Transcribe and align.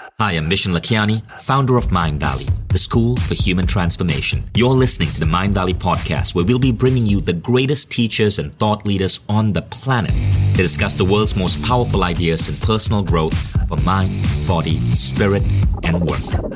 Hi, 0.00 0.32
I'm 0.32 0.48
Vishen 0.50 0.76
Lakhiani, 0.76 1.22
founder 1.38 1.76
of 1.76 1.86
Mindvalley, 1.86 2.50
the 2.68 2.78
school 2.78 3.16
for 3.16 3.34
human 3.34 3.64
transformation. 3.64 4.42
You're 4.56 4.70
listening 4.70 5.08
to 5.10 5.20
the 5.20 5.26
Mindvalley 5.26 5.74
podcast, 5.74 6.34
where 6.34 6.44
we'll 6.44 6.58
be 6.58 6.72
bringing 6.72 7.06
you 7.06 7.20
the 7.20 7.32
greatest 7.32 7.92
teachers 7.92 8.40
and 8.40 8.52
thought 8.52 8.84
leaders 8.84 9.20
on 9.28 9.52
the 9.52 9.62
planet 9.62 10.10
to 10.56 10.62
discuss 10.62 10.94
the 10.94 11.04
world's 11.04 11.36
most 11.36 11.62
powerful 11.62 12.02
ideas 12.02 12.48
in 12.48 12.56
personal 12.56 13.04
growth 13.04 13.38
for 13.68 13.76
mind, 13.78 14.26
body, 14.48 14.80
spirit, 14.94 15.44
and 15.84 16.04
work. 16.04 16.53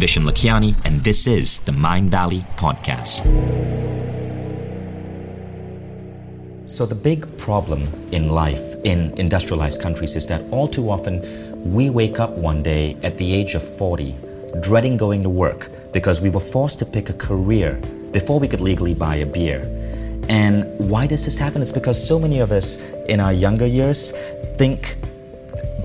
Vishen 0.00 0.24
Lakhiani, 0.24 0.74
and 0.86 1.04
this 1.04 1.26
is 1.26 1.58
the 1.66 1.72
Mindvalley 1.72 2.46
Podcast. 2.56 3.20
So, 6.66 6.86
the 6.86 6.94
big 6.94 7.26
problem 7.36 7.82
in 8.10 8.30
life 8.30 8.64
in 8.82 9.12
industrialized 9.18 9.82
countries 9.82 10.16
is 10.16 10.26
that 10.28 10.40
all 10.50 10.66
too 10.66 10.88
often 10.88 11.20
we 11.74 11.90
wake 11.90 12.18
up 12.18 12.30
one 12.30 12.62
day 12.62 12.96
at 13.02 13.18
the 13.18 13.34
age 13.34 13.54
of 13.54 13.62
40 13.76 14.16
dreading 14.62 14.96
going 14.96 15.22
to 15.22 15.28
work 15.28 15.70
because 15.92 16.22
we 16.22 16.30
were 16.30 16.40
forced 16.40 16.78
to 16.78 16.86
pick 16.86 17.10
a 17.10 17.12
career 17.12 17.78
before 18.10 18.40
we 18.40 18.48
could 18.48 18.62
legally 18.62 18.94
buy 18.94 19.16
a 19.16 19.26
beer. 19.26 19.60
And 20.30 20.64
why 20.78 21.08
does 21.08 21.26
this 21.26 21.36
happen? 21.36 21.60
It's 21.60 21.72
because 21.72 21.98
so 22.00 22.18
many 22.18 22.38
of 22.40 22.52
us 22.52 22.80
in 23.06 23.20
our 23.20 23.34
younger 23.34 23.66
years 23.66 24.12
think 24.56 24.96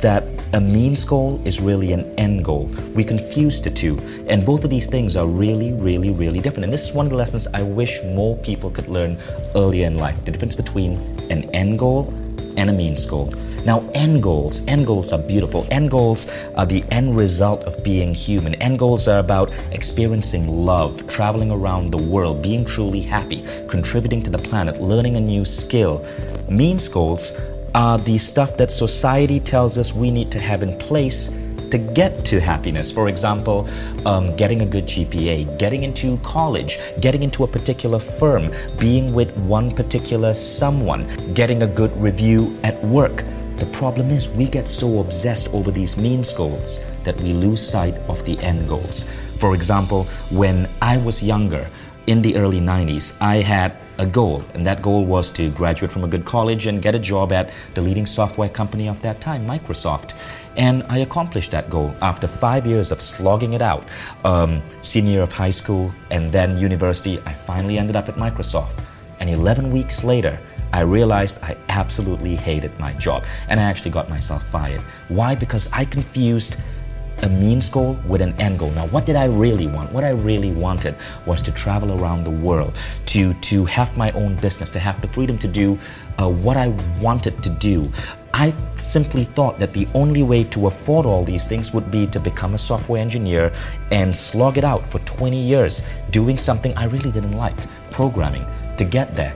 that 0.02 0.23
a 0.54 0.59
means 0.62 1.04
goal 1.04 1.41
is 1.45 1.59
really 1.59 1.94
an 1.94 2.13
end 2.17 2.45
goal. 2.45 2.66
We 2.94 3.03
confuse 3.03 3.62
the 3.62 3.70
two, 3.70 3.98
and 4.27 4.45
both 4.45 4.63
of 4.63 4.70
these 4.70 4.88
things 4.88 5.16
are 5.16 5.27
really, 5.27 5.73
really, 5.73 6.11
really 6.11 6.39
different. 6.39 6.66
And 6.66 6.73
this 6.73 6.83
is 6.83 6.94
one 6.94 7.06
of 7.06 7.11
the 7.11 7.17
lessons 7.17 7.47
I 7.53 7.61
wish 7.61 8.02
more 8.03 8.38
people 8.38 8.70
could 8.70 8.88
learn 8.88 9.17
earlier 9.55 9.88
in 9.88 9.97
life 9.97 10.23
the 10.23 10.31
difference 10.31 10.55
between 10.55 10.94
an 11.30 11.50
end 11.53 11.80
goal 11.80 12.14
and 12.58 12.70
a 12.70 12.73
means 12.73 13.05
goal. 13.05 13.33
Now, 13.66 13.83
end 13.95 14.22
goals, 14.22 14.66
end 14.67 14.86
goals 14.86 15.11
are 15.11 15.17
beautiful. 15.17 15.66
End 15.72 15.89
goals 15.89 16.30
are 16.55 16.67
the 16.67 16.83
end 16.92 17.17
result 17.17 17.64
of 17.64 17.83
being 17.83 18.14
human. 18.14 18.53
End 18.55 18.77
goals 18.77 19.08
are 19.08 19.17
about 19.17 19.52
experiencing 19.72 20.48
love, 20.48 21.08
traveling 21.08 21.50
around 21.50 21.89
the 21.89 21.98
world, 21.98 22.44
being 22.44 22.64
truly 22.64 23.02
happy, 23.02 23.44
contributing 23.67 24.22
to 24.22 24.30
the 24.30 24.38
planet, 24.38 24.80
learning 24.80 25.16
a 25.16 25.20
new 25.20 25.44
skill. 25.45 26.05
Means 26.48 26.88
goals 26.88 27.33
are 27.76 27.98
the 27.98 28.18
stuff 28.18 28.56
that 28.56 28.72
society 28.72 29.38
tells 29.38 29.78
us 29.78 29.94
we 29.94 30.09
need 30.09 30.31
to 30.31 30.40
have 30.40 30.64
in 30.64 30.78
place 30.80 31.36
to 31.72 31.78
get 31.78 32.23
to 32.23 32.40
happiness. 32.40 32.90
For 32.90 33.09
example, 33.09 33.67
um, 34.06 34.34
getting 34.38 34.62
a 34.62 34.66
good 34.66 34.86
GPA, 34.86 35.59
getting 35.59 35.84
into 35.84 36.16
college, 36.20 36.80
getting 37.02 37.22
into 37.22 37.44
a 37.44 37.48
particular 37.48 38.00
firm, 38.00 38.50
being 38.80 39.14
with 39.14 39.36
one 39.42 39.76
particular 39.76 40.34
someone, 40.34 41.06
getting 41.34 41.64
a 41.64 41.67
good 41.67 41.92
review 42.02 42.58
at 42.64 42.82
work. 42.86 43.26
The 43.58 43.66
problem 43.73 44.10
is, 44.10 44.30
we 44.30 44.48
get 44.48 44.70
so 44.70 45.00
obsessed 45.00 45.54
over 45.54 45.70
these 45.70 45.98
means 45.98 46.32
goals 46.32 46.80
that 47.04 47.20
we 47.20 47.34
lose 47.34 47.66
sight 47.66 47.95
of 48.08 48.23
the 48.26 48.39
end 48.39 48.70
goals. 48.70 49.06
For 49.38 49.54
example, 49.54 50.06
when 50.30 50.70
I 50.82 50.95
was 50.95 51.22
younger, 51.22 51.70
in 52.08 52.22
the 52.22 52.36
early 52.36 52.59
90s, 52.59 53.16
I 53.20 53.38
had 53.38 53.78
a 53.98 54.06
goal, 54.06 54.44
and 54.53 54.66
that 54.66 54.81
goal 54.81 55.06
was 55.06 55.31
to 55.31 55.50
graduate 55.52 55.92
from 55.92 56.03
a 56.03 56.08
good 56.08 56.25
college 56.25 56.67
and 56.67 56.81
get 56.81 56.94
a 56.95 57.00
job 57.00 57.31
at 57.31 57.52
the 57.73 57.81
leading 57.81 58.06
software 58.06 58.50
company 58.50 58.88
of 58.88 59.02
that 59.02 59.22
time, 59.22 59.48
Microsoft. 59.48 60.14
And 60.58 60.83
I 60.83 61.00
accomplished 61.00 61.52
that 61.52 61.70
goal 61.70 61.95
after 62.02 62.28
five 62.28 62.66
years 62.66 62.92
of 62.92 63.02
slogging 63.02 63.53
it 63.53 63.61
out. 63.61 63.86
Um, 64.23 64.61
senior 64.81 65.22
of 65.22 65.31
high 65.31 65.50
school 65.50 65.94
and 66.11 66.31
then 66.31 66.58
university, 66.58 67.22
I 67.26 67.33
finally 67.33 67.78
ended 67.78 67.95
up 67.95 68.09
at 68.09 68.16
Microsoft. 68.16 68.83
And 69.20 69.30
11 69.30 69.72
weeks 69.72 70.03
later, 70.03 70.37
I 70.73 70.82
realized 70.82 71.39
I 71.42 71.55
absolutely 71.70 72.36
hated 72.36 72.77
my 72.80 72.93
job 72.93 73.23
and 73.48 73.60
I 73.60 73.64
actually 73.64 73.92
got 73.92 74.10
myself 74.10 74.45
fired. 74.49 74.82
Why? 75.08 75.33
Because 75.33 75.70
I 75.72 75.86
confused 75.86 76.58
a 77.21 77.30
means 77.30 77.70
goal 77.70 77.98
with 78.08 78.21
an 78.21 78.33
end 78.39 78.59
goal. 78.59 78.71
Now, 78.71 78.87
what 78.87 79.05
did 79.05 79.15
I 79.15 79.26
really 79.26 79.67
want? 79.67 79.92
What 79.92 80.03
I 80.03 80.09
really 80.09 80.52
wanted 80.52 80.95
was 81.26 81.42
to 81.43 81.52
travel 81.52 81.99
around 81.99 82.23
the 82.23 82.31
world, 82.31 82.77
to, 83.08 83.33
to 83.33 83.65
have 83.65 83.95
my 83.98 84.11
own 84.11 84.36
business, 84.36 84.70
to 84.71 84.80
have 84.80 84.99
the 85.02 85.08
freedom 85.08 85.37
to 85.39 85.48
do 85.48 85.80
uh, 86.20 86.30
what 86.30 86.58
I 86.58 86.67
wanted 86.99 87.42
to 87.43 87.49
do. 87.49 87.92
I 88.33 88.54
simply 88.75 89.23
thought 89.23 89.59
that 89.59 89.73
the 89.73 89.87
only 89.93 90.23
way 90.23 90.43
to 90.45 90.67
afford 90.67 91.05
all 91.05 91.23
these 91.23 91.45
things 91.45 91.73
would 91.73 91.89
be 91.89 92.05
to 92.08 92.20
become 92.20 92.54
a 92.54 92.58
software 92.58 93.02
engineer 93.02 93.54
and 93.92 94.15
slog 94.15 94.58
it 94.58 94.64
out 94.64 94.86
for 94.92 94.99
20 94.99 95.42
years 95.42 95.81
doing 96.11 96.37
something 96.37 96.75
I 96.75 96.86
really 96.86 97.11
didn't 97.11 97.37
like, 97.37 97.55
programming. 97.92 98.45
To 98.77 98.83
get 98.83 99.15
there, 99.15 99.36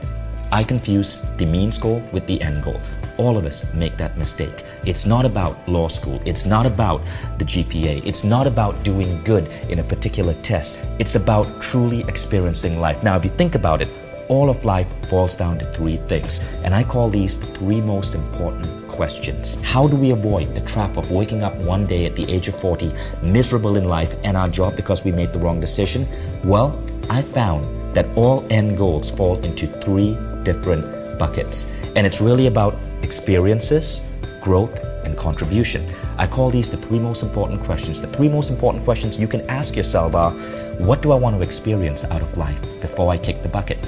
I 0.52 0.64
confused 0.64 1.38
the 1.38 1.46
means 1.46 1.78
goal 1.78 2.02
with 2.12 2.26
the 2.26 2.40
end 2.42 2.62
goal 2.62 2.80
all 3.20 3.36
of 3.36 3.44
us 3.44 3.72
make 3.74 3.98
that 3.98 4.16
mistake. 4.16 4.64
It's 4.86 5.04
not 5.04 5.26
about 5.26 5.68
law 5.68 5.88
school. 5.88 6.20
It's 6.24 6.46
not 6.46 6.64
about 6.64 7.02
the 7.38 7.44
GPA. 7.44 8.04
It's 8.06 8.24
not 8.24 8.46
about 8.46 8.82
doing 8.82 9.22
good 9.24 9.46
in 9.68 9.78
a 9.78 9.84
particular 9.84 10.32
test. 10.42 10.78
It's 10.98 11.16
about 11.16 11.60
truly 11.60 12.00
experiencing 12.08 12.80
life. 12.80 13.04
Now, 13.04 13.16
if 13.16 13.24
you 13.24 13.30
think 13.30 13.54
about 13.54 13.82
it, 13.82 13.88
all 14.28 14.48
of 14.48 14.64
life 14.64 14.88
falls 15.10 15.36
down 15.36 15.58
to 15.58 15.70
three 15.72 15.96
things, 15.96 16.40
and 16.64 16.74
I 16.74 16.82
call 16.82 17.10
these 17.10 17.38
the 17.38 17.46
three 17.58 17.80
most 17.80 18.14
important 18.14 18.88
questions. 18.88 19.56
How 19.62 19.86
do 19.86 19.96
we 19.96 20.12
avoid 20.12 20.54
the 20.54 20.60
trap 20.60 20.96
of 20.96 21.10
waking 21.10 21.42
up 21.42 21.54
one 21.56 21.84
day 21.84 22.06
at 22.06 22.16
the 22.16 22.30
age 22.32 22.48
of 22.48 22.58
40 22.58 22.92
miserable 23.22 23.76
in 23.76 23.84
life 23.84 24.14
and 24.24 24.36
our 24.36 24.48
job 24.48 24.76
because 24.76 25.04
we 25.04 25.12
made 25.12 25.32
the 25.32 25.40
wrong 25.40 25.60
decision? 25.60 26.06
Well, 26.44 26.80
I 27.10 27.22
found 27.22 27.64
that 27.94 28.06
all 28.16 28.46
end 28.50 28.78
goals 28.78 29.10
fall 29.10 29.36
into 29.44 29.66
three 29.66 30.16
different 30.44 31.18
buckets. 31.18 31.70
And 31.96 32.06
it's 32.06 32.20
really 32.20 32.46
about 32.46 32.76
experiences, 33.02 34.02
growth, 34.40 34.78
and 35.04 35.16
contribution. 35.16 35.86
I 36.18 36.26
call 36.26 36.50
these 36.50 36.70
the 36.70 36.76
three 36.76 36.98
most 36.98 37.22
important 37.22 37.60
questions. 37.60 38.00
The 38.00 38.06
three 38.06 38.28
most 38.28 38.50
important 38.50 38.84
questions 38.84 39.18
you 39.18 39.26
can 39.26 39.40
ask 39.48 39.74
yourself 39.74 40.14
are 40.14 40.30
what 40.78 41.02
do 41.02 41.12
I 41.12 41.16
want 41.16 41.36
to 41.36 41.42
experience 41.42 42.04
out 42.04 42.22
of 42.22 42.36
life 42.36 42.60
before 42.80 43.10
I 43.10 43.18
kick 43.18 43.42
the 43.42 43.48
bucket? 43.48 43.78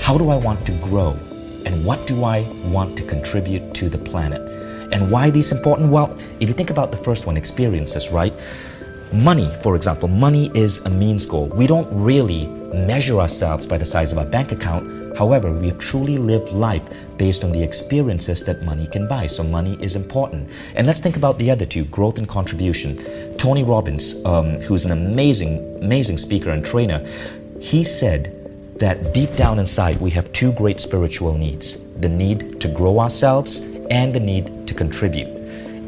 How 0.00 0.16
do 0.16 0.30
I 0.30 0.36
want 0.36 0.64
to 0.66 0.72
grow? 0.72 1.16
And 1.66 1.84
what 1.84 2.06
do 2.06 2.24
I 2.24 2.42
want 2.64 2.96
to 2.98 3.04
contribute 3.04 3.74
to 3.74 3.88
the 3.88 3.98
planet? 3.98 4.40
And 4.92 5.10
why 5.10 5.28
these 5.28 5.52
important? 5.52 5.90
Well, 5.90 6.16
if 6.40 6.48
you 6.48 6.54
think 6.54 6.70
about 6.70 6.90
the 6.92 6.96
first 6.96 7.26
one, 7.26 7.36
experiences, 7.36 8.10
right? 8.10 8.32
Money, 9.12 9.50
for 9.62 9.76
example, 9.76 10.08
money 10.08 10.50
is 10.54 10.84
a 10.86 10.90
means 10.90 11.26
goal. 11.26 11.48
We 11.48 11.66
don't 11.66 11.88
really 11.92 12.46
measure 12.72 13.20
ourselves 13.20 13.66
by 13.66 13.78
the 13.78 13.84
size 13.84 14.12
of 14.12 14.18
our 14.18 14.24
bank 14.24 14.52
account. 14.52 14.97
However, 15.18 15.50
we 15.50 15.66
have 15.66 15.80
truly 15.80 16.16
live 16.16 16.48
life 16.52 16.82
based 17.16 17.42
on 17.42 17.50
the 17.50 17.60
experiences 17.60 18.44
that 18.44 18.62
money 18.62 18.86
can 18.86 19.08
buy. 19.08 19.26
So, 19.26 19.42
money 19.42 19.76
is 19.80 19.96
important. 19.96 20.48
And 20.76 20.86
let's 20.86 21.00
think 21.00 21.16
about 21.16 21.40
the 21.40 21.50
other 21.50 21.66
two 21.66 21.84
growth 21.86 22.18
and 22.18 22.28
contribution. 22.28 23.36
Tony 23.36 23.64
Robbins, 23.64 24.24
um, 24.24 24.58
who's 24.60 24.84
an 24.84 24.92
amazing, 24.92 25.58
amazing 25.82 26.18
speaker 26.18 26.50
and 26.50 26.64
trainer, 26.64 27.04
he 27.60 27.82
said 27.82 28.32
that 28.78 29.12
deep 29.12 29.34
down 29.34 29.58
inside 29.58 29.96
we 30.00 30.10
have 30.12 30.32
two 30.32 30.52
great 30.52 30.78
spiritual 30.78 31.36
needs 31.36 31.82
the 31.94 32.08
need 32.08 32.60
to 32.60 32.68
grow 32.68 33.00
ourselves 33.00 33.62
and 33.90 34.14
the 34.14 34.20
need 34.20 34.68
to 34.68 34.72
contribute. 34.72 35.26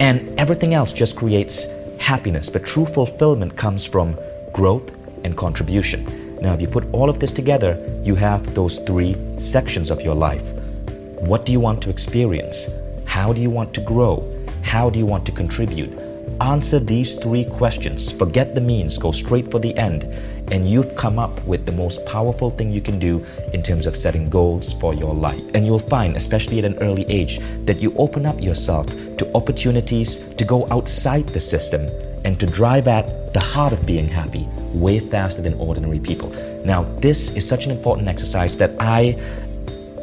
And 0.01 0.37
everything 0.41 0.75
else 0.75 0.93
just 0.93 1.15
creates 1.15 1.67
happiness, 2.01 2.49
but 2.49 2.67
true 2.67 2.87
fulfillment 2.87 3.57
comes 3.57 3.85
from 3.85 4.19
growth 4.53 4.91
and 5.25 5.37
contribution. 5.37 6.20
Now, 6.41 6.55
if 6.55 6.61
you 6.63 6.69
put 6.69 6.87
all 6.93 7.11
of 7.11 7.19
this 7.21 7.33
together, 7.33 7.79
you 8.03 8.15
have 8.15 8.55
those 8.55 8.79
three 8.79 9.15
sections 9.37 9.91
of 9.91 10.01
your 10.01 10.15
life. 10.15 10.43
What 11.21 11.45
do 11.45 11.53
you 11.53 11.61
want 11.61 11.83
to 11.83 11.91
experience? 11.91 12.71
How 13.05 13.35
do 13.35 13.43
you 13.43 13.51
want 13.51 13.75
to 13.75 13.83
grow? 13.83 14.25
How 14.63 14.89
do 14.89 14.99
you 14.99 15.05
want 15.05 15.27
to 15.27 15.33
contribute? 15.33 15.93
Answer 16.41 16.79
these 16.79 17.19
three 17.19 17.45
questions. 17.45 18.11
Forget 18.11 18.55
the 18.55 18.61
means, 18.63 18.97
go 18.97 19.13
straight 19.13 19.51
for 19.51 19.59
the 19.59 19.77
end, 19.77 20.05
and 20.51 20.67
you've 20.67 20.97
come 20.97 21.19
up 21.19 21.45
with 21.45 21.67
the 21.67 21.73
most 21.73 22.07
powerful 22.07 22.51
thing 22.51 22.71
you 22.71 22.81
can 22.81 22.99
do 22.99 23.23
in 23.53 23.63
terms 23.63 23.87
of 23.87 23.95
setting 23.95 24.31
goals 24.31 24.73
for 24.73 24.95
your 24.95 25.13
life. 25.13 25.43
And 25.53 25.67
you'll 25.67 25.79
find, 25.79 26.17
especially 26.17 26.59
at 26.59 26.65
an 26.65 26.79
early 26.79 27.05
age, 27.11 27.39
that 27.67 27.83
you 27.83 27.95
open 27.99 28.25
up 28.25 28.41
yourself 28.41 28.87
to 29.19 29.31
opportunities 29.35 30.21
to 30.37 30.45
go 30.47 30.67
outside 30.71 31.27
the 31.27 31.41
system 31.41 31.91
and 32.25 32.39
to 32.41 32.47
drive 32.47 32.89
at 32.89 33.33
the 33.33 33.41
heart 33.41 33.73
of 33.73 33.85
being 33.87 34.09
happy 34.09 34.49
way 34.75 34.99
faster 34.99 35.43
than 35.43 35.55
ordinary 35.55 35.99
people. 35.99 36.29
Now, 36.65 36.83
this 36.99 37.35
is 37.37 37.47
such 37.47 37.65
an 37.67 37.71
important 37.71 38.09
exercise 38.09 38.57
that 38.57 38.73
I 38.81 39.19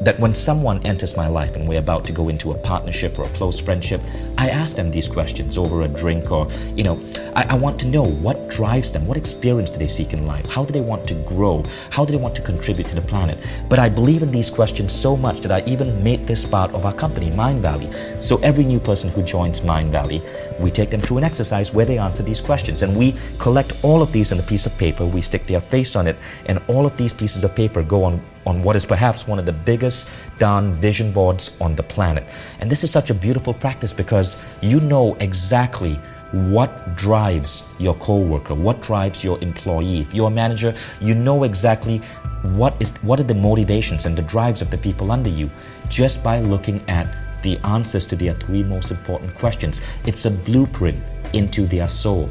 that 0.02 0.20
when 0.20 0.34
someone 0.34 0.86
enters 0.86 1.18
my 1.18 1.28
life 1.28 1.56
and 1.56 1.68
we're 1.68 1.80
about 1.80 2.06
to 2.06 2.12
go 2.12 2.30
into 2.30 2.52
a 2.52 2.58
partnership 2.58 3.18
or 3.18 3.26
a 3.26 3.30
close 3.30 3.60
friendship, 3.60 4.02
I 4.38 4.50
ask 4.50 4.76
them 4.76 4.92
these 4.92 5.08
questions 5.08 5.58
over 5.58 5.82
a 5.82 5.88
drink 5.88 6.32
or, 6.32 6.50
you 6.76 6.84
know, 6.84 7.02
I, 7.36 7.44
I, 7.50 7.56
want 7.56 7.80
to 7.80 7.88
know 7.88 8.04
what 8.04 8.50
drives 8.50 8.92
them, 8.92 9.08
what 9.08 9.18
experience 9.18 9.70
do 9.70 9.80
they 9.80 9.88
seek 9.88 10.14
in 10.14 10.28
life, 10.28 10.48
how 10.50 10.64
do 10.64 10.72
they 10.72 10.82
want 10.82 11.08
to 11.08 11.16
grow, 11.24 11.64
how 11.90 12.06
do 12.06 12.12
they 12.12 12.18
want 12.18 12.36
to 12.36 12.42
contribute 12.42 12.88
to 12.88 12.96
the 12.96 13.02
planet. 13.02 13.38
But 13.70 13.80
I 13.80 13.90
believe 13.90 14.22
in 14.22 14.32
these 14.32 14.50
questions 14.50 14.94
so 14.94 15.18
much 15.18 15.42
that 15.42 15.52
I 15.52 15.68
even 15.68 16.04
made 16.04 16.28
this 16.28 16.46
part 16.46 16.72
of 16.74 16.86
our 16.86 16.94
company, 16.94 17.32
Mindvalley. 17.32 17.92
So 18.24 18.38
every 18.38 18.64
new 18.64 18.80
person 18.80 19.10
who 19.10 19.24
joins 19.24 19.62
Mindvalley, 19.62 20.22
we 20.60 20.70
take 20.72 20.92
them 20.92 21.02
through 21.02 21.18
an 21.18 21.24
exercise 21.24 21.74
where 21.74 21.86
they 21.86 21.98
answer 21.98 22.24
these 22.24 22.42
questions. 22.42 22.82
And 22.82 22.96
we 22.96 23.16
collect 23.40 23.74
all 23.84 24.02
of 24.02 24.12
these 24.12 24.32
on 24.32 24.40
a 24.40 24.44
piece 24.44 24.66
of 24.66 24.78
paper, 24.78 25.06
we 25.06 25.22
stick 25.22 25.48
their 25.48 25.62
face 25.62 25.96
on 25.96 26.08
it, 26.08 26.16
and 26.46 26.62
all 26.68 26.86
of 26.86 26.96
these 26.98 27.14
pieces 27.14 27.44
of 27.44 27.56
paper 27.56 27.82
go 27.82 28.04
on 28.04 28.22
on 28.48 28.64
what 28.64 28.76
is 28.76 28.86
perhaps 28.86 29.28
one 29.28 29.38
of 29.38 29.46
the 29.46 29.54
biggest 29.54 30.10
darn 30.40 30.74
vision 30.76 31.12
boards 31.12 31.56
on 31.60 31.76
the 31.76 31.84
planet. 31.84 32.24
And 32.60 32.72
this 32.72 32.84
is 32.84 32.90
such 32.90 33.10
a 33.10 33.14
beautiful 33.14 33.54
practice 33.54 33.92
because 33.92 34.44
you 34.62 34.80
know 34.80 35.16
exactly 35.20 36.00
what 36.32 36.96
drives 36.96 37.70
your 37.78 37.96
coworker, 37.96 38.56
what 38.56 38.82
drives 38.82 39.24
your 39.24 39.40
employee. 39.42 40.00
If 40.00 40.14
you're 40.14 40.28
a 40.28 40.32
manager, 40.32 40.74
you 41.02 41.14
know 41.14 41.44
exactly 41.44 42.02
what 42.56 42.74
is 42.80 42.92
what 43.02 43.20
are 43.20 43.24
the 43.24 43.36
motivations 43.36 44.06
and 44.06 44.18
the 44.18 44.22
drives 44.22 44.62
of 44.62 44.70
the 44.72 44.78
people 44.78 45.12
under 45.12 45.30
you 45.30 45.50
just 45.90 46.24
by 46.24 46.40
looking 46.40 46.82
at 46.88 47.08
the 47.44 47.58
answers 47.66 48.06
to 48.08 48.16
their 48.16 48.34
three 48.34 48.64
most 48.64 48.92
important 48.92 49.36
questions. 49.36 49.82
It's 50.06 50.26
a 50.26 50.32
blueprint 50.32 50.98
into 51.34 51.66
their 51.66 51.88
soul. 51.88 52.30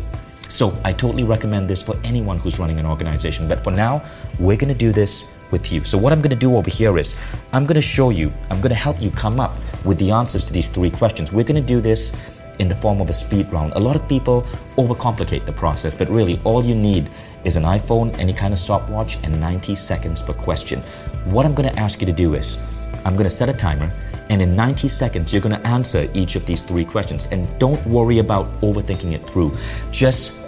So 0.48 0.78
I 0.84 0.92
totally 0.92 1.24
recommend 1.24 1.68
this 1.68 1.82
for 1.82 1.98
anyone 2.04 2.38
who's 2.38 2.58
running 2.58 2.78
an 2.78 2.86
organization. 2.86 3.48
But 3.48 3.64
for 3.64 3.70
now, 3.70 4.02
we're 4.38 4.56
going 4.56 4.72
to 4.72 4.78
do 4.78 4.92
this 4.92 5.35
with 5.50 5.72
you. 5.72 5.84
So 5.84 5.98
what 5.98 6.12
I'm 6.12 6.20
going 6.20 6.30
to 6.30 6.36
do 6.36 6.56
over 6.56 6.70
here 6.70 6.98
is 6.98 7.16
I'm 7.52 7.64
going 7.64 7.76
to 7.76 7.80
show 7.80 8.10
you, 8.10 8.32
I'm 8.50 8.60
going 8.60 8.70
to 8.70 8.74
help 8.74 9.00
you 9.00 9.10
come 9.10 9.40
up 9.40 9.54
with 9.84 9.98
the 9.98 10.10
answers 10.10 10.44
to 10.44 10.52
these 10.52 10.68
three 10.68 10.90
questions. 10.90 11.32
We're 11.32 11.44
going 11.44 11.60
to 11.60 11.66
do 11.66 11.80
this 11.80 12.16
in 12.58 12.68
the 12.68 12.74
form 12.76 13.00
of 13.00 13.10
a 13.10 13.12
speed 13.12 13.50
round. 13.52 13.72
A 13.74 13.78
lot 13.78 13.96
of 13.96 14.08
people 14.08 14.46
overcomplicate 14.76 15.44
the 15.44 15.52
process, 15.52 15.94
but 15.94 16.08
really 16.08 16.40
all 16.44 16.64
you 16.64 16.74
need 16.74 17.10
is 17.44 17.56
an 17.56 17.64
iPhone, 17.64 18.16
any 18.18 18.32
kind 18.32 18.52
of 18.52 18.58
stopwatch, 18.58 19.16
and 19.22 19.40
90 19.40 19.74
seconds 19.74 20.22
per 20.22 20.32
question. 20.32 20.80
What 21.26 21.46
I'm 21.46 21.54
going 21.54 21.68
to 21.68 21.78
ask 21.78 22.00
you 22.00 22.06
to 22.06 22.12
do 22.12 22.34
is 22.34 22.58
I'm 23.04 23.14
going 23.14 23.24
to 23.24 23.30
set 23.30 23.48
a 23.48 23.52
timer, 23.52 23.90
and 24.30 24.42
in 24.42 24.56
90 24.56 24.88
seconds, 24.88 25.32
you're 25.32 25.42
going 25.42 25.54
to 25.54 25.66
answer 25.66 26.08
each 26.14 26.34
of 26.34 26.46
these 26.46 26.62
three 26.62 26.84
questions. 26.84 27.28
And 27.30 27.46
don't 27.58 27.84
worry 27.86 28.18
about 28.18 28.46
overthinking 28.60 29.12
it 29.12 29.24
through. 29.24 29.56
Just 29.92 30.40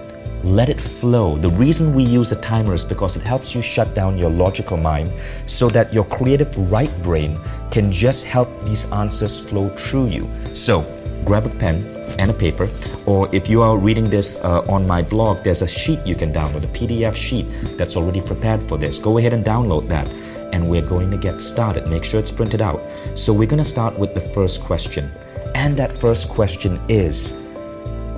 let 0.44 0.68
it 0.68 0.80
flow. 0.80 1.36
The 1.36 1.50
reason 1.50 1.94
we 1.94 2.04
use 2.04 2.32
a 2.32 2.36
timer 2.36 2.74
is 2.74 2.84
because 2.84 3.16
it 3.16 3.22
helps 3.22 3.54
you 3.54 3.62
shut 3.62 3.94
down 3.94 4.18
your 4.18 4.30
logical 4.30 4.76
mind 4.76 5.10
so 5.46 5.68
that 5.70 5.92
your 5.92 6.04
creative 6.04 6.54
right 6.70 6.92
brain 7.02 7.38
can 7.70 7.90
just 7.90 8.24
help 8.24 8.48
these 8.64 8.90
answers 8.92 9.38
flow 9.38 9.68
through 9.76 10.08
you. 10.08 10.28
So, 10.54 10.82
grab 11.24 11.46
a 11.46 11.50
pen 11.50 11.84
and 12.18 12.30
a 12.30 12.34
paper, 12.34 12.68
or 13.06 13.32
if 13.34 13.48
you 13.48 13.62
are 13.62 13.78
reading 13.78 14.08
this 14.08 14.36
uh, 14.44 14.62
on 14.68 14.86
my 14.86 15.02
blog, 15.02 15.44
there's 15.44 15.62
a 15.62 15.68
sheet 15.68 16.04
you 16.06 16.14
can 16.14 16.32
download, 16.32 16.64
a 16.64 16.68
PDF 16.68 17.14
sheet 17.14 17.46
that's 17.76 17.96
already 17.96 18.20
prepared 18.20 18.66
for 18.68 18.78
this. 18.78 18.98
Go 18.98 19.18
ahead 19.18 19.32
and 19.32 19.44
download 19.44 19.86
that, 19.88 20.08
and 20.52 20.68
we're 20.68 20.86
going 20.86 21.10
to 21.10 21.16
get 21.16 21.40
started. 21.40 21.86
Make 21.86 22.04
sure 22.04 22.18
it's 22.18 22.30
printed 22.30 22.62
out. 22.62 22.82
So, 23.14 23.32
we're 23.32 23.48
going 23.48 23.62
to 23.62 23.68
start 23.68 23.98
with 23.98 24.14
the 24.14 24.20
first 24.20 24.62
question, 24.62 25.10
and 25.54 25.76
that 25.76 25.92
first 25.92 26.28
question 26.28 26.80
is 26.88 27.34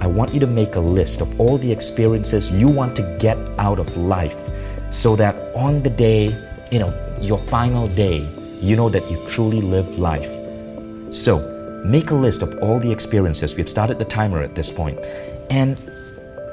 I 0.01 0.07
want 0.07 0.33
you 0.33 0.41
to 0.41 0.47
make 0.47 0.77
a 0.77 0.81
list 0.81 1.21
of 1.21 1.39
all 1.39 1.59
the 1.59 1.71
experiences 1.71 2.51
you 2.51 2.69
want 2.69 2.97
to 2.97 3.03
get 3.21 3.37
out 3.59 3.79
of 3.79 3.97
life 3.99 4.37
so 4.91 5.15
that 5.17 5.35
on 5.55 5.83
the 5.83 5.91
day, 5.91 6.35
you 6.73 6.79
know, 6.79 6.93
your 7.21 7.39
final 7.39 7.87
day, 7.89 8.27
you 8.61 8.77
know 8.77 8.89
that 8.89 9.11
you 9.11 9.23
truly 9.29 9.61
lived 9.61 9.99
life. 9.99 10.31
So, 11.13 11.39
make 11.85 12.11
a 12.11 12.15
list 12.15 12.41
of 12.43 12.57
all 12.63 12.81
the 12.81 12.91
experiences. 12.91 13.55
We've 13.55 13.69
started 13.69 13.99
the 13.99 14.05
timer 14.05 14.43
at 14.43 14.55
this 14.55 14.71
point. 14.71 14.99
And 15.51 15.79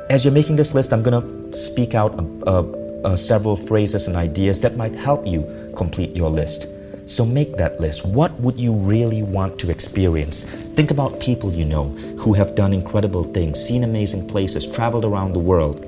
as 0.09 0.25
you're 0.25 0.33
making 0.33 0.57
this 0.57 0.73
list, 0.73 0.91
I'm 0.91 1.03
going 1.03 1.21
to 1.21 1.57
speak 1.57 1.95
out 1.95 2.13
uh, 2.45 2.63
uh, 3.03 3.15
several 3.15 3.55
phrases 3.55 4.07
and 4.07 4.17
ideas 4.17 4.59
that 4.59 4.75
might 4.75 4.93
help 4.93 5.25
you 5.25 5.71
complete 5.75 6.15
your 6.15 6.29
list. 6.29 6.67
So 7.07 7.25
make 7.25 7.55
that 7.55 7.79
list. 7.79 8.05
What 8.05 8.33
would 8.41 8.59
you 8.59 8.73
really 8.73 9.23
want 9.23 9.57
to 9.59 9.71
experience? 9.71 10.43
Think 10.75 10.91
about 10.91 11.21
people 11.21 11.53
you 11.53 11.63
know 11.63 11.85
who 12.19 12.33
have 12.33 12.53
done 12.53 12.73
incredible 12.73 13.23
things, 13.23 13.63
seen 13.63 13.85
amazing 13.85 14.27
places, 14.27 14.67
traveled 14.67 15.05
around 15.05 15.31
the 15.31 15.39
world. 15.39 15.79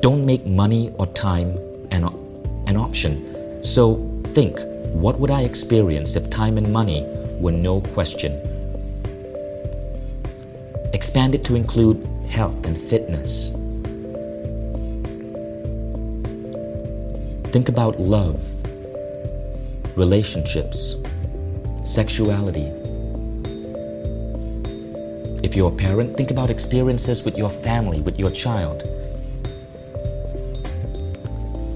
Don't 0.00 0.24
make 0.24 0.46
money 0.46 0.90
or 0.98 1.06
time 1.08 1.58
an, 1.90 2.04
an 2.66 2.78
option. 2.78 3.62
So 3.62 3.96
think 4.28 4.58
what 4.94 5.20
would 5.20 5.30
I 5.30 5.42
experience 5.42 6.16
if 6.16 6.30
time 6.30 6.56
and 6.56 6.72
money 6.72 7.04
were 7.38 7.52
no 7.52 7.82
question? 7.82 8.32
Expand 10.94 11.34
it 11.34 11.44
to 11.44 11.56
include 11.56 12.02
health 12.26 12.64
and 12.64 12.74
fitness. 12.88 13.50
Think 17.52 17.68
about 17.68 18.00
love 18.00 18.40
relationships, 19.98 21.02
sexuality. 21.84 22.72
If 25.42 25.56
you're 25.56 25.72
a 25.72 25.74
parent, 25.74 26.16
think 26.16 26.30
about 26.30 26.50
experiences 26.50 27.24
with 27.24 27.36
your 27.36 27.50
family, 27.50 28.00
with 28.00 28.18
your 28.18 28.30
child. 28.30 28.82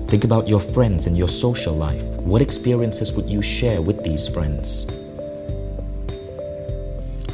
Think 0.08 0.22
about 0.24 0.46
your 0.46 0.60
friends 0.60 1.06
and 1.08 1.18
your 1.18 1.26
social 1.26 1.74
life. 1.74 2.02
What 2.22 2.42
experiences 2.42 3.12
would 3.12 3.28
you 3.28 3.42
share 3.42 3.82
with 3.82 4.04
these 4.04 4.28
friends? 4.28 4.86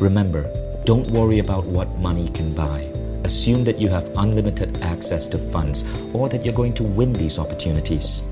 Remember, 0.01 0.45
don't 0.85 1.11
worry 1.11 1.41
about 1.41 1.67
what 1.67 1.99
money 1.99 2.29
can 2.31 2.55
buy. 2.55 2.81
Assume 3.25 3.65
that 3.65 3.79
you 3.79 3.89
have 3.89 4.11
unlimited 4.17 4.81
access 4.81 5.27
to 5.27 5.39
funds 5.51 5.85
or 6.15 6.31
that 6.31 6.45
you're 6.45 6.55
going 6.55 6.73
to 6.75 6.85
win 6.85 7.13
these 7.13 7.39
opportunities. 7.39 8.23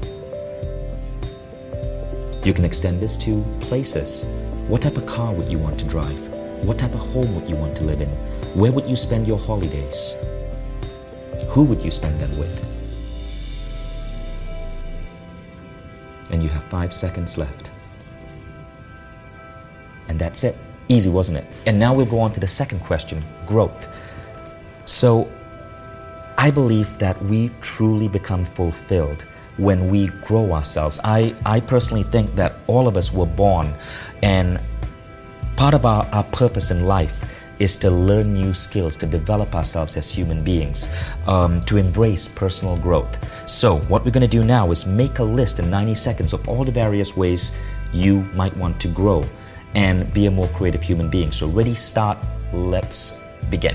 You 2.46 2.54
can 2.54 2.64
extend 2.64 3.00
this 3.00 3.16
to 3.16 3.42
places. 3.58 4.26
What 4.68 4.82
type 4.82 4.96
of 4.96 5.04
car 5.04 5.32
would 5.32 5.48
you 5.48 5.58
want 5.58 5.80
to 5.80 5.84
drive? 5.84 6.16
What 6.64 6.78
type 6.78 6.94
of 6.94 7.00
home 7.00 7.34
would 7.34 7.50
you 7.50 7.56
want 7.56 7.76
to 7.78 7.82
live 7.82 8.00
in? 8.00 8.08
Where 8.54 8.70
would 8.70 8.86
you 8.86 8.94
spend 8.94 9.26
your 9.26 9.36
holidays? 9.36 10.14
Who 11.48 11.64
would 11.64 11.82
you 11.82 11.90
spend 11.90 12.20
them 12.20 12.38
with? 12.38 12.64
And 16.30 16.40
you 16.40 16.48
have 16.50 16.62
five 16.66 16.94
seconds 16.94 17.36
left. 17.36 17.72
And 20.06 20.16
that's 20.16 20.44
it. 20.44 20.56
Easy, 20.88 21.10
wasn't 21.10 21.38
it? 21.38 21.46
And 21.66 21.80
now 21.80 21.92
we'll 21.94 22.06
go 22.06 22.20
on 22.20 22.32
to 22.34 22.38
the 22.38 22.46
second 22.46 22.78
question 22.78 23.24
growth. 23.44 23.88
So, 24.84 25.28
I 26.38 26.52
believe 26.52 26.96
that 27.00 27.20
we 27.24 27.50
truly 27.60 28.06
become 28.06 28.44
fulfilled 28.44 29.24
when 29.58 29.88
we 29.88 30.08
grow 30.08 30.52
ourselves. 30.52 31.00
I, 31.04 31.34
I 31.44 31.60
personally 31.60 32.02
think 32.04 32.34
that 32.34 32.54
all 32.66 32.88
of 32.88 32.96
us 32.96 33.12
were 33.12 33.26
born, 33.26 33.74
and 34.22 34.60
part 35.56 35.74
of 35.74 35.86
our, 35.86 36.04
our 36.12 36.24
purpose 36.24 36.70
in 36.70 36.84
life 36.84 37.12
is 37.58 37.76
to 37.76 37.90
learn 37.90 38.34
new 38.34 38.52
skills, 38.52 38.96
to 38.96 39.06
develop 39.06 39.54
ourselves 39.54 39.96
as 39.96 40.10
human 40.10 40.44
beings, 40.44 40.92
um, 41.26 41.60
to 41.62 41.76
embrace 41.76 42.28
personal 42.28 42.76
growth. 42.76 43.18
So, 43.48 43.78
what 43.88 44.04
we're 44.04 44.10
going 44.10 44.28
to 44.28 44.36
do 44.38 44.44
now 44.44 44.70
is 44.70 44.86
make 44.86 45.18
a 45.20 45.24
list 45.24 45.58
in 45.58 45.70
90 45.70 45.94
seconds 45.94 46.32
of 46.32 46.46
all 46.48 46.64
the 46.64 46.72
various 46.72 47.16
ways 47.16 47.56
you 47.92 48.22
might 48.34 48.54
want 48.56 48.80
to 48.82 48.88
grow 48.88 49.24
and 49.74 50.12
be 50.12 50.26
a 50.26 50.30
more 50.30 50.48
creative 50.48 50.82
human 50.82 51.08
being. 51.08 51.32
So, 51.32 51.46
ready, 51.48 51.74
start, 51.74 52.18
let's 52.52 53.18
begin. 53.50 53.74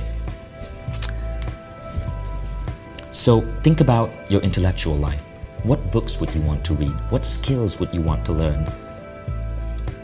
So, 3.12 3.41
think 3.63 3.82
about 3.82 4.10
your 4.29 4.41
intellectual 4.41 4.96
life. 4.96 5.31
What 5.63 5.91
books 5.91 6.20
would 6.20 6.34
you 6.34 6.41
want 6.41 6.65
to 6.65 6.74
read? 6.74 6.94
What 7.12 7.24
skills 7.24 7.80
would 7.80 7.94
you 7.94 8.01
want 8.01 8.25
to 8.25 8.32
learn? 8.32 8.65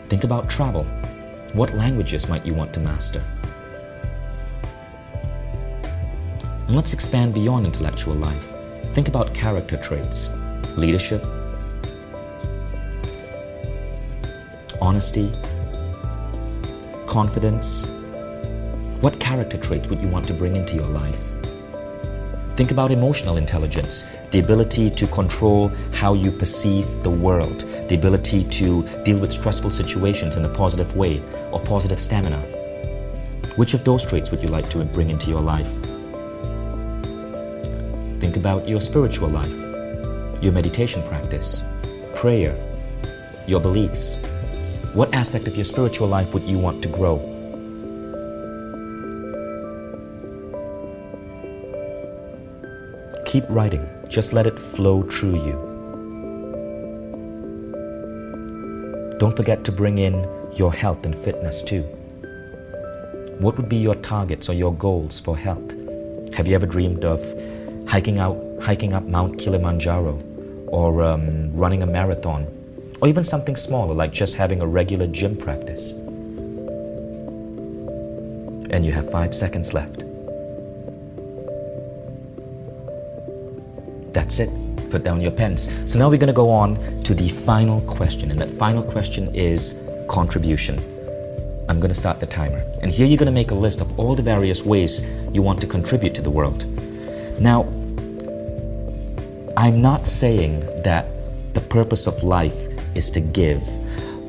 Think 0.08 0.24
about 0.24 0.52
travel. 0.52 0.84
What 1.54 1.74
languages 1.74 2.30
might 2.30 2.46
you 2.46 2.54
want 2.54 2.74
to 2.76 2.80
master? 2.80 3.24
And 6.68 6.76
let's 6.76 6.94
expand 6.94 7.34
beyond 7.34 7.66
intellectual 7.66 8.14
life. 8.14 8.46
Think 8.94 9.08
about 9.08 9.34
character 9.34 9.78
traits, 9.78 10.30
leadership, 10.76 11.26
honesty, 14.80 15.32
confidence. 17.08 17.88
What 19.02 19.20
character 19.20 19.58
traits 19.58 19.88
would 19.90 20.04
you 20.04 20.08
want 20.08 20.28
to 20.28 20.36
bring 20.36 20.56
into 20.56 20.76
your 20.76 20.88
life? 20.88 21.20
Think 22.56 22.70
about 22.70 22.92
emotional 22.92 23.38
intelligence, 23.38 24.06
the 24.32 24.40
ability 24.40 24.90
to 24.90 25.08
control 25.08 25.70
how 25.94 26.14
you 26.14 26.32
perceive 26.32 26.86
the 27.04 27.10
world, 27.10 27.62
the 27.88 27.96
ability 27.96 28.44
to 28.44 28.84
deal 29.04 29.18
with 29.18 29.32
stressful 29.32 29.70
situations 29.70 30.36
in 30.36 30.46
a 30.46 30.50
positive 30.50 30.96
way, 30.96 31.22
or 31.52 31.60
positive 31.60 32.00
stamina. 32.00 32.40
Which 33.56 33.74
of 33.74 33.84
those 33.84 34.06
traits 34.06 34.30
would 34.32 34.42
you 34.42 34.50
like 34.50 34.70
to 34.72 34.84
bring 34.86 35.10
into 35.10 35.30
your 35.30 35.42
life? 35.42 35.72
Think 38.20 38.36
about 38.36 38.68
your 38.68 38.82
spiritual 38.82 39.30
life, 39.30 39.52
your 40.44 40.52
meditation 40.52 41.02
practice, 41.08 41.64
prayer, 42.14 42.56
your 43.48 43.60
beliefs? 43.60 44.18
What 44.94 45.14
aspect 45.14 45.48
of 45.48 45.56
your 45.56 45.66
spiritual 45.66 46.08
life 46.08 46.34
would 46.34 46.44
you 46.44 46.58
want 46.58 46.82
to 46.84 46.90
grow? 46.90 47.37
Keep 53.28 53.44
writing, 53.50 53.86
just 54.08 54.32
let 54.32 54.48
it 54.48 54.58
flow 54.58 55.04
through 55.04 55.46
you. 55.46 55.52
Don't 59.20 59.36
forget 59.36 59.66
to 59.66 59.72
bring 59.74 59.98
in 59.98 60.26
your 60.54 60.72
health 60.74 61.06
and 61.06 61.14
fitness 61.14 61.62
too. 61.62 61.82
What 63.40 63.58
would 63.58 63.68
be 63.68 63.76
your 63.76 63.96
targets 63.96 64.48
or 64.48 64.54
your 64.54 64.74
goals 64.74 65.20
for 65.20 65.38
health? 65.38 65.74
Have 66.36 66.48
you 66.48 66.56
ever 66.56 66.66
dreamed 66.66 67.04
of 67.04 67.20
hiking 67.86 68.18
out, 68.18 68.42
hiking 68.62 68.94
up 68.94 69.04
Mount 69.04 69.38
Kilimanjaro, 69.38 70.24
or 70.68 71.04
um, 71.04 71.54
running 71.54 71.84
a 71.84 71.86
marathon, 71.86 72.48
or 73.02 73.10
even 73.10 73.26
something 73.26 73.58
smaller 73.58 73.94
like 73.94 74.14
just 74.14 74.36
having 74.36 74.62
a 74.62 74.66
regular 74.66 75.06
gym 75.06 75.36
practice? 75.36 75.92
And 78.72 78.86
you 78.86 78.94
have 78.94 79.12
five 79.12 79.36
seconds 79.36 79.74
left. 79.74 80.07
That's 84.28 84.42
it. 84.42 84.50
Put 84.92 85.06
down 85.06 85.22
your 85.22 85.32
pens. 85.32 85.72
So 85.90 85.98
now 85.98 86.10
we're 86.10 86.18
going 86.18 86.28
to 86.28 86.34
go 86.34 86.50
on 86.50 86.76
to 87.04 87.14
the 87.14 87.30
final 87.30 87.80
question, 87.80 88.30
and 88.30 88.38
that 88.42 88.52
final 88.52 88.84
question 88.84 89.34
is 89.34 89.82
contribution. 90.10 90.80
I'm 91.70 91.80
going 91.80 91.88
to 91.88 91.94
start 91.94 92.20
the 92.20 92.26
timer. 92.26 92.62
And 92.82 92.92
here 92.92 93.08
you're 93.08 93.18
going 93.18 93.28
to 93.28 93.32
make 93.32 93.52
a 93.52 93.56
list 93.56 93.80
of 93.80 93.98
all 93.98 94.16
the 94.16 94.22
various 94.22 94.64
ways 94.64 95.02
you 95.32 95.42
want 95.42 95.62
to 95.62 95.68
contribute 95.68 96.14
to 96.16 96.22
the 96.22 96.30
world. 96.30 96.66
Now, 97.40 97.62
I'm 99.56 99.82
not 99.82 100.06
saying 100.06 100.60
that 100.84 101.08
the 101.54 101.62
purpose 101.62 102.06
of 102.06 102.22
life 102.22 102.68
is 102.96 103.10
to 103.12 103.22
give. 103.22 103.64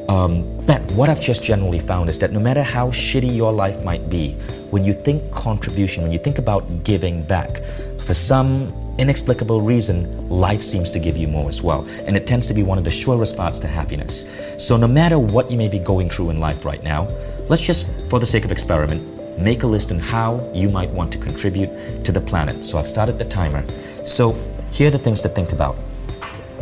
Um, 0.08 0.64
but 0.64 0.80
what 0.92 1.08
I've 1.08 1.20
just 1.20 1.42
generally 1.42 1.80
found 1.80 2.08
is 2.08 2.20
that 2.20 2.30
no 2.30 2.38
matter 2.38 2.62
how 2.62 2.92
shitty 2.92 3.34
your 3.34 3.50
life 3.52 3.82
might 3.82 4.08
be, 4.08 4.34
when 4.70 4.84
you 4.84 4.94
think 4.94 5.28
contribution, 5.32 6.04
when 6.04 6.12
you 6.12 6.20
think 6.20 6.38
about 6.38 6.84
giving 6.84 7.24
back, 7.24 7.62
for 8.06 8.14
some 8.14 8.72
inexplicable 8.98 9.60
reason, 9.60 10.28
life 10.28 10.60
seems 10.60 10.90
to 10.90 10.98
give 10.98 11.16
you 11.16 11.28
more 11.28 11.48
as 11.48 11.62
well. 11.62 11.86
And 12.06 12.16
it 12.16 12.26
tends 12.26 12.46
to 12.46 12.54
be 12.54 12.62
one 12.62 12.78
of 12.78 12.84
the 12.84 12.90
surest 12.90 13.36
paths 13.36 13.58
to 13.60 13.68
happiness. 13.68 14.28
So, 14.58 14.76
no 14.76 14.88
matter 14.88 15.18
what 15.18 15.50
you 15.50 15.56
may 15.56 15.68
be 15.68 15.78
going 15.78 16.10
through 16.10 16.30
in 16.30 16.40
life 16.40 16.64
right 16.64 16.82
now, 16.82 17.08
let's 17.48 17.62
just, 17.62 17.86
for 18.10 18.18
the 18.18 18.26
sake 18.26 18.44
of 18.44 18.52
experiment, 18.52 19.38
make 19.38 19.62
a 19.62 19.66
list 19.66 19.92
on 19.92 20.00
how 20.00 20.50
you 20.52 20.68
might 20.68 20.90
want 20.90 21.12
to 21.12 21.18
contribute 21.18 22.04
to 22.04 22.12
the 22.12 22.20
planet. 22.20 22.64
So, 22.64 22.78
I've 22.78 22.88
started 22.88 23.18
the 23.18 23.24
timer. 23.24 23.64
So, 24.04 24.32
here 24.72 24.88
are 24.88 24.90
the 24.90 24.98
things 24.98 25.20
to 25.22 25.28
think 25.28 25.52
about. 25.52 25.76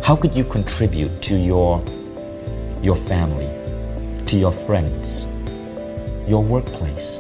How 0.03 0.15
could 0.15 0.35
you 0.35 0.45
contribute 0.45 1.23
to 1.23 1.37
your, 1.37 1.83
your 2.83 2.97
family, 2.97 3.51
to 4.27 4.37
your 4.37 4.53
friends, 4.53 5.27
your 6.29 6.43
workplace? 6.43 7.19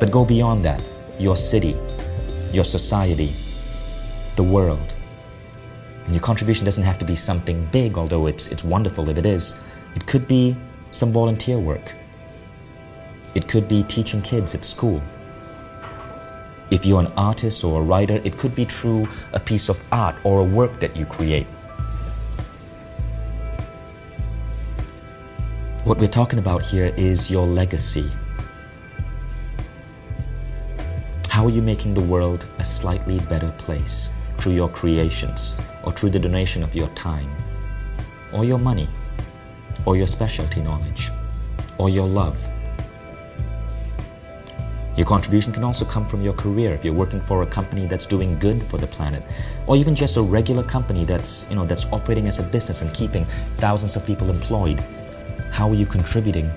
But 0.00 0.10
go 0.10 0.24
beyond 0.24 0.64
that, 0.64 0.80
your 1.18 1.36
city, 1.36 1.76
your 2.52 2.64
society, 2.64 3.34
the 4.38 4.42
world. 4.44 4.94
And 6.04 6.12
your 6.14 6.22
contribution 6.22 6.64
doesn't 6.64 6.84
have 6.84 6.98
to 7.00 7.04
be 7.04 7.16
something 7.16 7.66
big, 7.72 7.98
although 7.98 8.28
it's, 8.28 8.46
it's 8.46 8.62
wonderful 8.62 9.10
if 9.10 9.18
it 9.18 9.26
is. 9.26 9.58
It 9.96 10.06
could 10.06 10.28
be 10.28 10.56
some 10.92 11.10
volunteer 11.12 11.58
work. 11.58 11.96
It 13.34 13.48
could 13.48 13.68
be 13.68 13.82
teaching 13.82 14.22
kids 14.22 14.54
at 14.54 14.64
school. 14.64 15.02
If 16.70 16.86
you're 16.86 17.00
an 17.00 17.12
artist 17.16 17.64
or 17.64 17.80
a 17.80 17.82
writer, 17.82 18.20
it 18.22 18.38
could 18.38 18.54
be 18.54 18.64
through 18.64 19.08
a 19.32 19.40
piece 19.40 19.68
of 19.68 19.76
art 19.90 20.14
or 20.22 20.40
a 20.40 20.44
work 20.44 20.78
that 20.78 20.96
you 20.96 21.04
create. 21.04 21.46
What 25.82 25.98
we're 25.98 26.16
talking 26.20 26.38
about 26.38 26.64
here 26.64 26.92
is 26.96 27.28
your 27.28 27.44
legacy. 27.44 28.08
How 31.28 31.44
are 31.44 31.50
you 31.50 31.62
making 31.62 31.94
the 31.94 32.02
world 32.02 32.46
a 32.58 32.64
slightly 32.64 33.18
better 33.20 33.50
place? 33.58 34.10
Through 34.38 34.52
your 34.52 34.68
creations, 34.68 35.56
or 35.84 35.92
through 35.92 36.10
the 36.10 36.18
donation 36.18 36.62
of 36.62 36.74
your 36.74 36.88
time, 36.90 37.30
or 38.32 38.44
your 38.44 38.58
money, 38.58 38.88
or 39.84 39.96
your 39.96 40.06
specialty 40.06 40.60
knowledge, 40.60 41.10
or 41.78 41.90
your 41.90 42.06
love. 42.06 42.36
Your 44.96 45.06
contribution 45.06 45.52
can 45.52 45.62
also 45.62 45.84
come 45.84 46.06
from 46.08 46.22
your 46.22 46.32
career 46.32 46.74
if 46.74 46.84
you're 46.84 46.92
working 46.92 47.20
for 47.20 47.42
a 47.42 47.46
company 47.46 47.86
that's 47.86 48.04
doing 48.04 48.36
good 48.40 48.60
for 48.64 48.78
the 48.78 48.86
planet, 48.86 49.22
or 49.66 49.76
even 49.76 49.94
just 49.94 50.16
a 50.16 50.22
regular 50.22 50.64
company 50.64 51.04
that's, 51.04 51.48
you 51.48 51.54
know, 51.54 51.64
that's 51.64 51.84
operating 51.92 52.26
as 52.26 52.40
a 52.40 52.42
business 52.42 52.82
and 52.82 52.92
keeping 52.92 53.24
thousands 53.58 53.94
of 53.94 54.04
people 54.04 54.28
employed. 54.28 54.80
How 55.52 55.68
are 55.68 55.74
you 55.74 55.86
contributing 55.86 56.50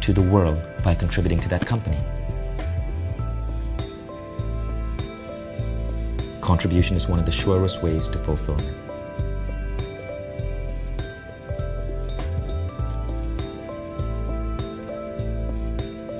to 0.00 0.12
the 0.12 0.22
world 0.22 0.62
by 0.84 0.94
contributing 0.94 1.40
to 1.40 1.48
that 1.48 1.66
company? 1.66 1.98
Contribution 6.48 6.96
is 6.96 7.06
one 7.06 7.18
of 7.18 7.26
the 7.26 7.30
surest 7.30 7.82
ways 7.82 8.08
to 8.08 8.18
fulfillment. 8.18 8.74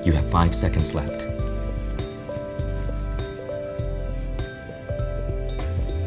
You 0.05 0.13
have 0.13 0.31
five 0.31 0.55
seconds 0.55 0.95
left. 0.95 1.21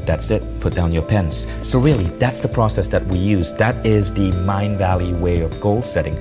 That's 0.06 0.30
it. 0.30 0.44
Put 0.60 0.76
down 0.76 0.92
your 0.92 1.02
pens. 1.02 1.48
So, 1.64 1.80
really, 1.80 2.06
that's 2.20 2.40
the 2.40 2.48
process 2.48 2.88
that 2.90 3.04
we 3.08 3.18
use. 3.18 3.52
That 3.54 3.84
is 3.84 4.14
the 4.14 4.30
Mindvalley 4.30 5.20
way 5.20 5.42
of 5.42 5.60
goal 5.60 5.82
setting. 5.82 6.16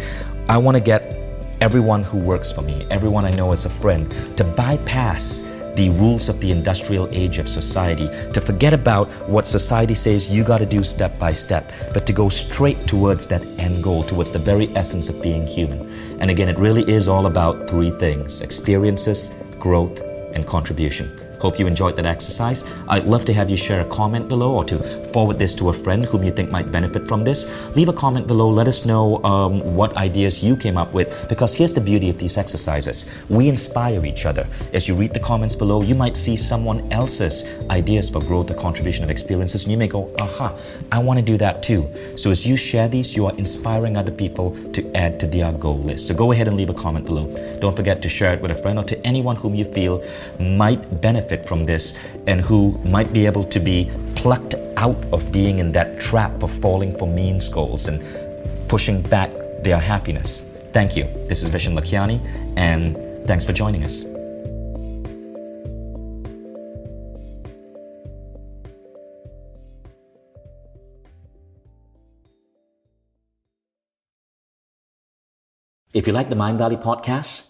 I 0.48 0.56
want 0.56 0.74
to 0.74 0.80
get 0.80 1.18
everyone 1.60 2.04
who 2.04 2.16
works 2.16 2.50
for 2.50 2.62
me, 2.62 2.86
everyone 2.90 3.26
I 3.26 3.30
know 3.32 3.52
as 3.52 3.66
a 3.66 3.70
friend, 3.70 4.10
to 4.38 4.44
bypass 4.44 5.49
the 5.80 5.88
rules 5.88 6.28
of 6.28 6.38
the 6.42 6.50
industrial 6.52 7.08
age 7.10 7.38
of 7.38 7.48
society, 7.48 8.06
to 8.34 8.40
forget 8.42 8.74
about 8.74 9.08
what 9.30 9.46
society 9.46 9.94
says 9.94 10.30
you 10.30 10.44
got 10.44 10.58
to 10.58 10.66
do 10.66 10.82
step 10.84 11.18
by 11.18 11.32
step, 11.32 11.72
but 11.94 12.06
to 12.06 12.12
go 12.12 12.28
straight 12.28 12.86
towards 12.86 13.26
that 13.28 13.42
end 13.58 13.82
goal, 13.82 14.02
towards 14.02 14.30
the 14.30 14.38
very 14.38 14.68
essence 14.76 15.08
of 15.08 15.22
being 15.22 15.46
human. 15.46 15.80
And 16.20 16.30
again, 16.30 16.50
it 16.50 16.58
really 16.58 16.82
is 16.82 17.08
all 17.08 17.24
about 17.24 17.66
three 17.66 17.92
things 17.92 18.42
experiences, 18.42 19.32
growth, 19.58 20.02
and 20.34 20.46
contribution. 20.46 21.29
Hope 21.40 21.58
you 21.58 21.66
enjoyed 21.66 21.96
that 21.96 22.06
exercise. 22.06 22.64
I'd 22.88 23.06
love 23.06 23.24
to 23.24 23.32
have 23.32 23.48
you 23.48 23.56
share 23.56 23.80
a 23.80 23.88
comment 23.88 24.28
below 24.28 24.54
or 24.56 24.64
to 24.66 24.78
forward 25.10 25.38
this 25.38 25.54
to 25.56 25.70
a 25.70 25.72
friend 25.72 26.04
whom 26.04 26.22
you 26.22 26.30
think 26.30 26.50
might 26.50 26.70
benefit 26.70 27.08
from 27.08 27.24
this. 27.24 27.46
Leave 27.74 27.88
a 27.88 27.92
comment 27.92 28.26
below. 28.26 28.48
Let 28.50 28.68
us 28.68 28.84
know 28.84 29.22
um, 29.24 29.74
what 29.74 29.96
ideas 29.96 30.42
you 30.42 30.54
came 30.54 30.76
up 30.76 30.92
with 30.92 31.08
because 31.28 31.54
here's 31.54 31.72
the 31.72 31.80
beauty 31.80 32.10
of 32.10 32.18
these 32.18 32.36
exercises. 32.36 33.10
We 33.28 33.48
inspire 33.48 34.04
each 34.04 34.26
other. 34.26 34.46
As 34.74 34.86
you 34.86 34.94
read 34.94 35.14
the 35.14 35.20
comments 35.20 35.54
below, 35.54 35.82
you 35.82 35.94
might 35.94 36.16
see 36.16 36.36
someone 36.36 36.92
else's 36.92 37.48
ideas 37.70 38.10
for 38.10 38.20
growth 38.20 38.50
or 38.50 38.54
contribution 38.54 39.02
of 39.02 39.10
experiences 39.10 39.62
and 39.62 39.72
you 39.72 39.78
may 39.78 39.88
go, 39.88 40.14
aha, 40.18 40.54
I 40.92 40.98
want 40.98 41.18
to 41.18 41.24
do 41.24 41.38
that 41.38 41.62
too. 41.62 41.90
So 42.16 42.30
as 42.30 42.46
you 42.46 42.56
share 42.56 42.88
these, 42.88 43.16
you 43.16 43.24
are 43.26 43.34
inspiring 43.36 43.96
other 43.96 44.12
people 44.12 44.50
to 44.72 44.94
add 44.94 45.18
to 45.20 45.26
their 45.26 45.52
goal 45.52 45.78
list. 45.78 46.06
So 46.08 46.14
go 46.14 46.32
ahead 46.32 46.48
and 46.48 46.56
leave 46.56 46.70
a 46.70 46.74
comment 46.74 47.06
below. 47.06 47.26
Don't 47.60 47.74
forget 47.74 48.02
to 48.02 48.08
share 48.08 48.34
it 48.34 48.42
with 48.42 48.50
a 48.50 48.54
friend 48.54 48.78
or 48.78 48.84
to 48.84 49.06
anyone 49.06 49.36
whom 49.36 49.54
you 49.54 49.64
feel 49.64 50.04
might 50.38 51.00
benefit 51.00 51.29
benefit 51.30 51.48
from 51.48 51.64
this 51.64 51.98
and 52.26 52.40
who 52.40 52.72
might 52.84 53.12
be 53.12 53.26
able 53.26 53.44
to 53.44 53.60
be 53.60 53.90
plucked 54.16 54.54
out 54.76 54.96
of 55.12 55.30
being 55.32 55.58
in 55.58 55.72
that 55.72 56.00
trap 56.00 56.42
of 56.42 56.50
falling 56.60 56.96
for 56.96 57.06
mean 57.06 57.40
goals 57.52 57.88
and 57.88 58.00
pushing 58.68 59.02
back 59.02 59.30
their 59.62 59.78
happiness. 59.78 60.48
Thank 60.72 60.96
you. 60.96 61.04
This 61.28 61.42
is 61.42 61.50
Vishen 61.50 61.74
Lakhiani, 61.78 62.18
and 62.56 62.96
thanks 63.26 63.44
for 63.44 63.52
joining 63.52 63.84
us. 63.84 64.04
If 75.92 76.06
you 76.06 76.12
like 76.12 76.28
the 76.30 76.36
Mindvalley 76.36 76.80
podcast, 76.80 77.49